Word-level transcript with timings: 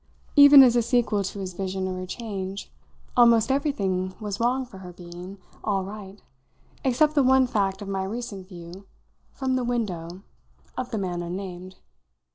Even 0.35 0.63
as 0.63 0.75
a 0.75 0.81
sequel 0.81 1.23
to 1.23 1.37
his 1.41 1.53
vision 1.53 1.87
of 1.87 1.93
her 1.95 2.07
change, 2.07 2.71
almost 3.15 3.51
everything 3.51 4.15
was 4.19 4.39
wrong 4.39 4.65
for 4.65 4.79
her 4.79 4.91
being 4.91 5.37
all 5.63 5.83
right 5.83 6.23
except 6.83 7.13
the 7.13 7.21
one 7.21 7.45
fact 7.45 7.83
of 7.83 7.87
my 7.87 8.03
recent 8.03 8.47
view, 8.47 8.87
from 9.31 9.55
the 9.55 9.63
window, 9.63 10.23
of 10.75 10.89
the 10.89 10.97
man 10.97 11.21
unnamed. 11.21 11.75